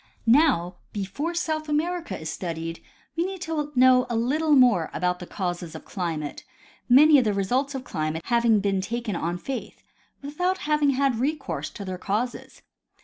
[0.25, 2.81] Now, before South America is studied,
[3.15, 6.43] we need to know a little more of the causes of climate,
[6.89, 9.83] many of the results of climate having been taken on faith,
[10.23, 12.63] without having had recourse to their causes.